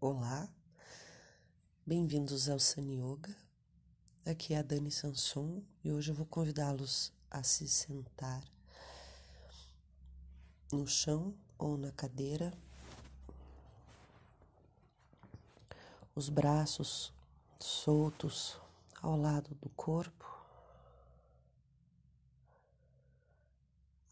Olá, 0.00 0.48
bem-vindos 1.84 2.48
ao 2.48 2.60
Sun 2.60 2.92
Yoga. 2.92 3.36
Aqui 4.24 4.54
é 4.54 4.58
a 4.58 4.62
Dani 4.62 4.92
Sanson 4.92 5.60
e 5.82 5.90
hoje 5.90 6.12
eu 6.12 6.14
vou 6.14 6.24
convidá-los 6.24 7.12
a 7.28 7.42
se 7.42 7.66
sentar 7.66 8.44
no 10.72 10.86
chão 10.86 11.34
ou 11.58 11.76
na 11.76 11.90
cadeira, 11.90 12.56
os 16.14 16.28
braços 16.28 17.12
soltos 17.58 18.56
ao 19.02 19.16
lado 19.16 19.52
do 19.56 19.68
corpo, 19.70 20.46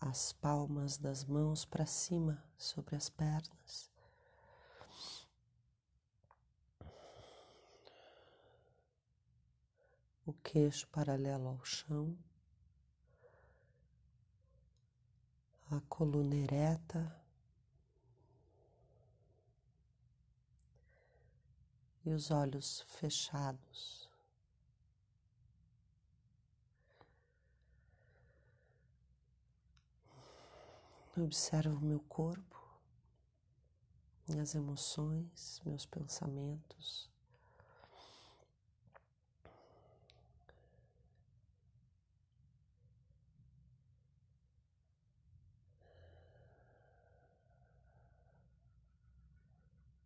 as 0.00 0.32
palmas 0.32 0.98
das 0.98 1.24
mãos 1.24 1.64
para 1.64 1.86
cima 1.86 2.42
sobre 2.58 2.96
as 2.96 3.08
pernas. 3.08 3.95
Queixo 10.46 10.86
paralelo 10.88 11.48
ao 11.48 11.64
chão, 11.64 12.16
a 15.68 15.80
coluna 15.88 16.36
ereta 16.36 17.20
e 22.04 22.10
os 22.10 22.30
olhos 22.30 22.82
fechados. 22.86 24.08
Observo 31.16 31.80
meu 31.80 31.98
corpo, 32.00 32.62
minhas 34.28 34.54
emoções, 34.54 35.60
meus 35.64 35.84
pensamentos. 35.86 37.15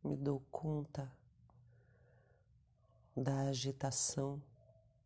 Me 0.03 0.17
dou 0.17 0.41
conta 0.51 1.11
da 3.17 3.49
agitação 3.49 4.43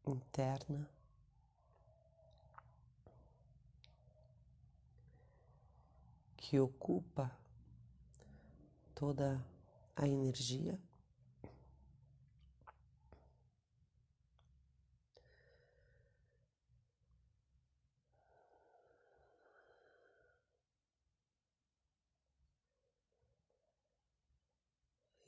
interna. 0.07 0.89
Que 6.37 6.61
ocupa 6.61 7.37
toda 8.95 9.45
a 9.97 10.07
energia. 10.07 10.79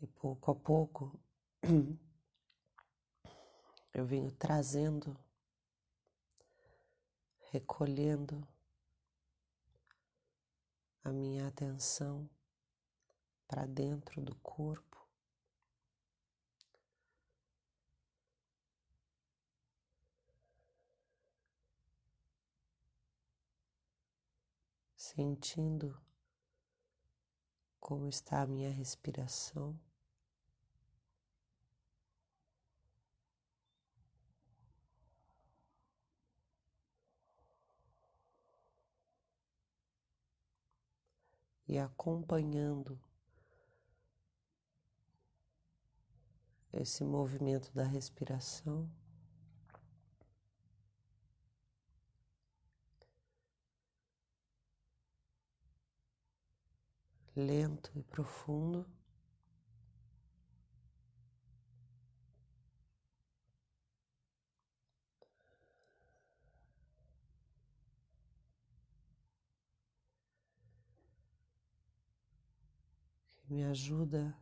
E 0.01 0.06
pouco 0.17 0.51
a 0.51 0.55
pouco 0.55 1.21
eu 3.93 4.05
venho 4.05 4.31
trazendo, 4.33 5.17
recolhendo 7.51 8.47
a 11.05 11.11
minha 11.11 11.47
atenção 11.47 12.29
para 13.47 13.67
dentro 13.67 14.21
do 14.21 14.35
corpo. 14.37 14.85
Sentindo 24.97 25.97
como 27.79 28.09
está 28.09 28.43
a 28.43 28.47
minha 28.47 28.71
respiração. 28.71 29.79
E 41.69 41.79
acompanhando 41.79 42.99
esse 46.73 47.05
movimento 47.05 47.73
da 47.75 47.85
respiração. 47.85 48.89
lento 57.37 57.93
e 57.95 58.03
profundo. 58.03 58.87
Me 73.57 73.65
ajuda 73.65 74.37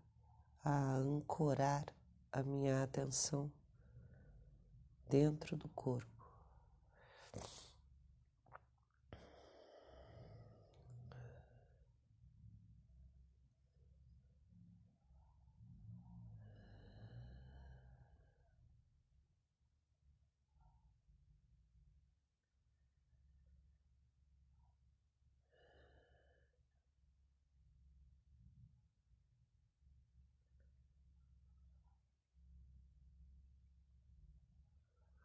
a 0.65 0.97
ancorar 0.97 1.85
a 2.33 2.43
minha 2.43 2.83
atenção 2.83 3.49
dentro 5.09 5.57
do 5.57 5.69
corpo. 5.69 6.14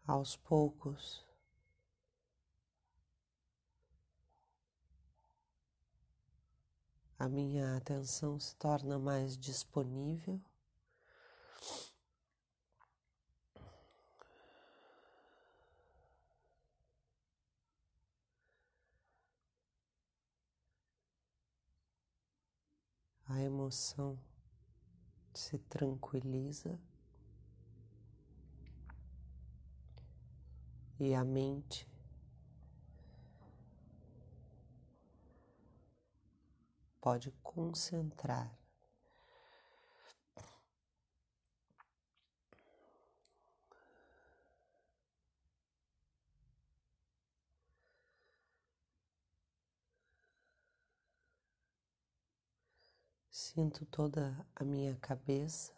Aos 0.09 0.35
poucos. 0.35 1.23
A 7.19 7.29
minha 7.29 7.77
atenção 7.77 8.39
se 8.39 8.55
torna 8.55 8.97
mais 8.97 9.37
disponível. 9.37 10.41
A 23.27 23.39
emoção 23.41 24.17
se 25.35 25.59
tranquiliza. 25.59 26.79
E 30.99 31.15
a 31.15 31.23
mente. 31.23 31.87
Pode 37.01 37.31
concentrar. 37.41 38.59
Sinto 53.31 53.85
toda 53.85 54.45
a 54.55 54.63
minha 54.63 54.95
cabeça, 54.97 55.73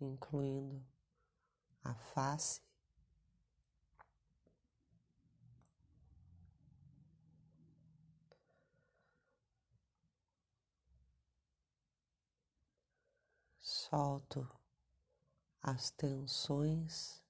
incluindo 0.00 0.84
a 1.84 1.94
face, 1.94 2.65
solto 13.88 14.48
as 15.62 15.90
tensões 15.92 17.22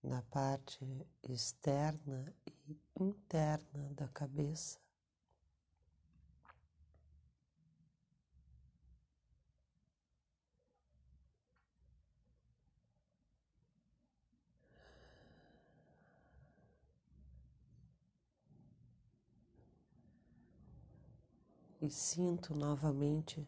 na 0.00 0.22
parte 0.22 0.78
externa 1.24 2.32
e 2.46 2.78
interna 3.00 3.92
da 3.94 4.06
cabeça. 4.08 4.85
E 21.80 21.90
sinto 21.90 22.54
novamente 22.54 23.46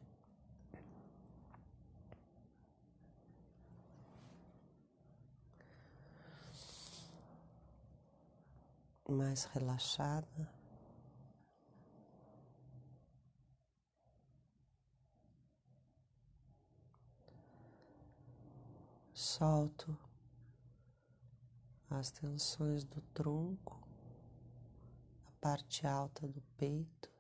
mais 9.09 9.45
relaxada. 9.45 10.53
Solto 19.15 19.99
as 21.91 22.11
tensões 22.11 22.85
do 22.85 23.01
tronco, 23.15 23.83
a 25.27 25.31
parte 25.41 25.87
alta 25.87 26.29
do 26.29 26.43
peito. 26.57 27.18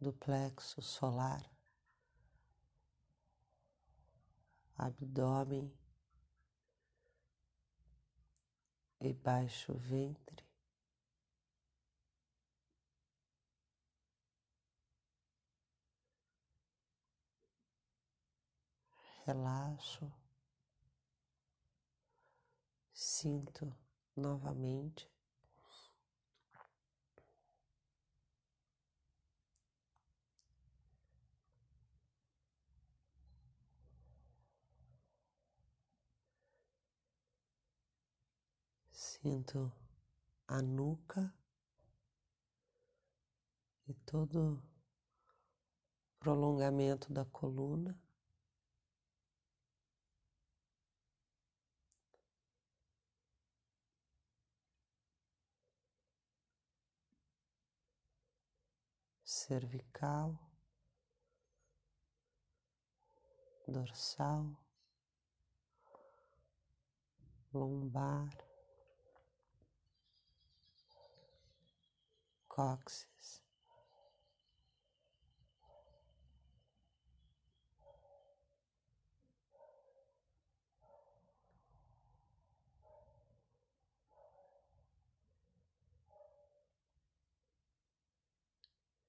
Do 0.00 0.12
plexo 0.12 0.82
solar, 0.82 1.42
abdômen 4.76 5.72
e 9.00 9.12
baixo 9.12 9.74
ventre. 9.74 10.46
relaxo, 19.26 20.08
sinto 22.92 23.76
novamente. 24.14 25.15
Sinto 39.26 39.72
a 40.46 40.62
nuca 40.62 41.34
e 43.88 43.94
todo 44.04 44.62
prolongamento 46.20 47.12
da 47.12 47.24
coluna. 47.24 47.92
cervical, 59.24 60.38
dorsal, 63.66 64.56
lombar, 67.52 68.45
cóccix. 72.56 73.42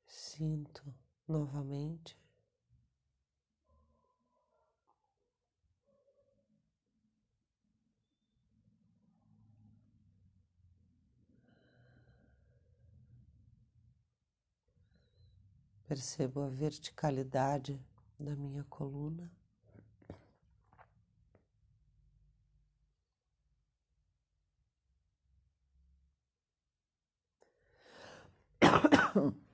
Sinto 0.06 0.84
novamente. 1.26 2.18
Percebo 15.88 16.44
a 16.44 16.50
verticalidade 16.50 17.82
da 18.20 18.36
minha 18.36 18.66
coluna. 18.66 19.32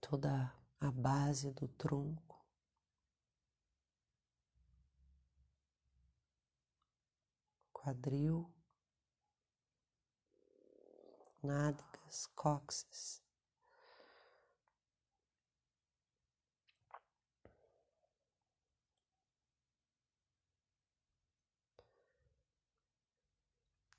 toda 0.00 0.54
a 0.80 0.90
base 0.90 1.50
do 1.50 1.66
tronco. 1.68 2.38
Quadril, 7.72 8.48
nádegas, 12.08 12.26
cóccix. 12.34 13.22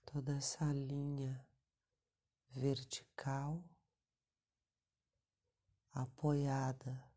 Toda 0.05 0.35
essa 0.35 0.65
linha 0.73 1.47
vertical 2.49 3.63
apoiada 5.91 7.07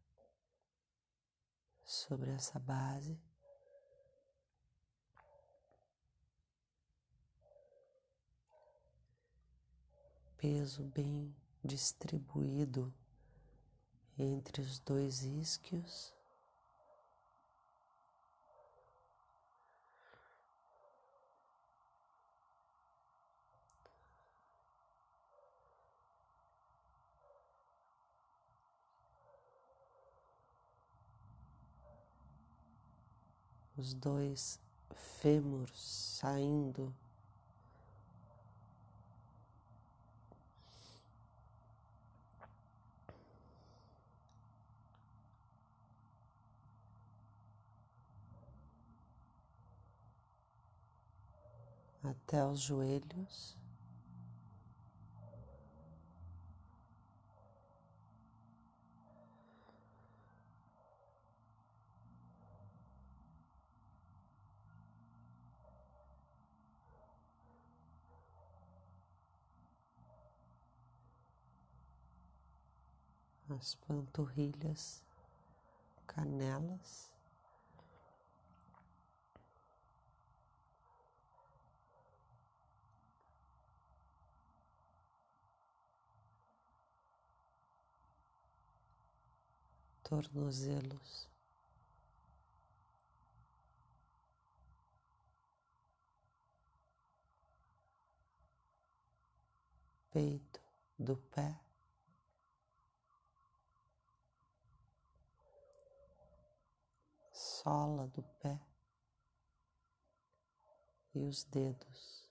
sobre 1.84 2.30
essa 2.32 2.58
base. 2.60 3.31
Peso 10.42 10.82
bem 10.82 11.32
distribuído 11.62 12.92
entre 14.18 14.60
os 14.60 14.80
dois 14.80 15.22
isquios. 15.22 16.12
os 33.76 33.94
dois 33.94 34.60
fêmurs 34.94 35.80
saindo 35.80 36.92
até 52.32 52.42
os 52.46 52.60
joelhos. 52.60 53.58
as 73.50 73.74
panturrilhas, 73.74 75.04
canelas. 76.06 77.11
Tornozelos. 90.12 91.26
Peito 100.10 100.60
do 100.98 101.16
pé. 101.16 101.58
sola 107.32 108.06
do 108.08 108.22
pé 108.42 108.60
e 111.14 111.20
os 111.20 111.44
dedos. 111.44 112.21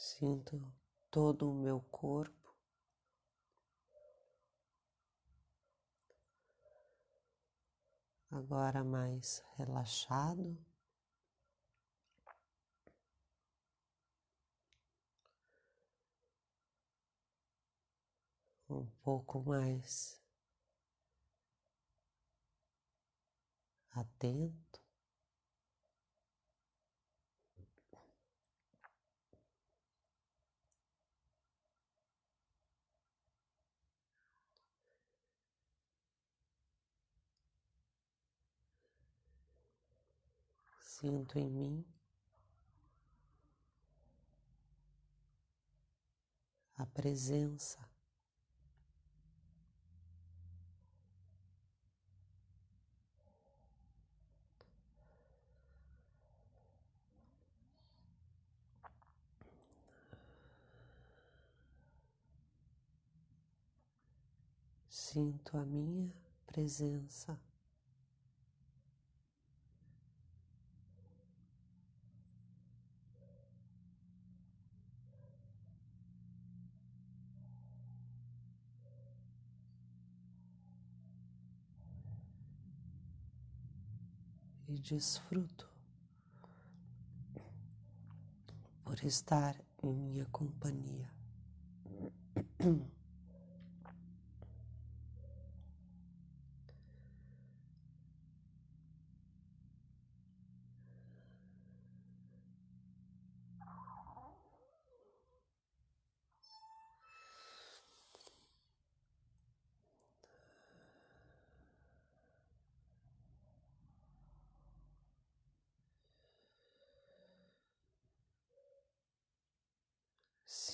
Sinto 0.00 0.58
todo 1.10 1.50
o 1.50 1.54
meu 1.54 1.82
corpo. 1.90 2.56
Agora 8.30 8.82
mais 8.82 9.44
relaxado. 9.58 10.56
Um 18.70 18.86
pouco 19.02 19.40
mais 19.40 20.18
atento. 23.90 24.69
Sinto 41.00 41.38
em 41.38 41.48
mim 41.48 41.84
a 46.76 46.84
presença. 46.84 47.78
Sinto 64.90 65.56
a 65.56 65.64
minha 65.64 66.12
presença. 66.46 67.49
E 84.70 84.78
desfruto 84.78 85.68
por 88.84 89.02
estar 89.04 89.60
em 89.82 89.92
minha 89.92 90.24
companhia. 90.26 91.10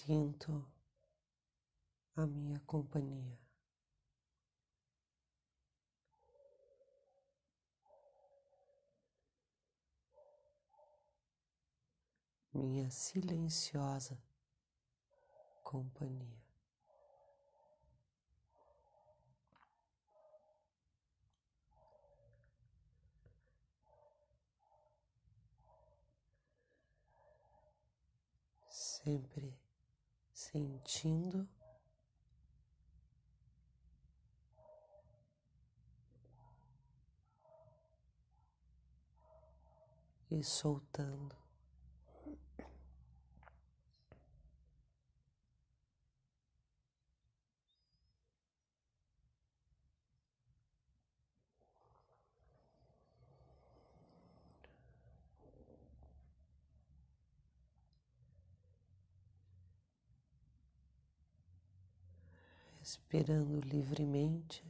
Sinto 0.06 0.64
a 2.14 2.24
minha 2.24 2.60
companhia. 2.60 3.36
Minha 12.54 12.88
silenciosa 12.88 14.16
companhia. 15.64 16.40
Sempre 28.68 29.65
sentindo 30.56 31.46
e 40.30 40.42
soltando. 40.42 41.45
Respirando 62.86 63.60
livremente. 63.62 64.62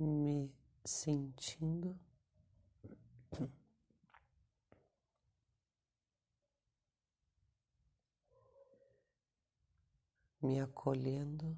Me 0.00 0.50
sentindo 0.84 1.96
me 10.42 10.60
acolhendo. 10.60 11.56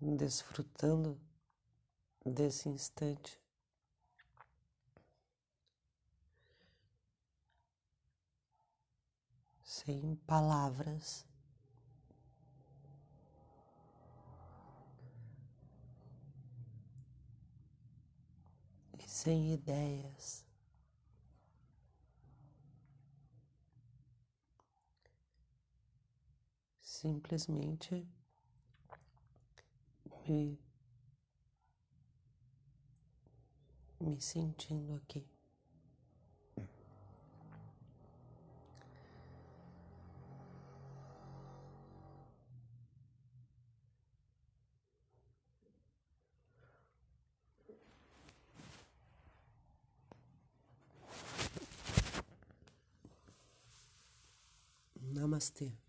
Desfrutando 0.00 1.20
desse 2.24 2.68
instante. 2.68 3.40
Sem 9.62 10.16
palavras. 10.26 11.26
E 18.98 19.08
sem 19.08 19.52
ideias. 19.52 20.44
Simplesmente 26.80 28.06
me 30.28 30.58
me 34.00 34.20
sentindo 34.20 34.94
aqui. 34.94 35.26
Namastê. 55.00 55.87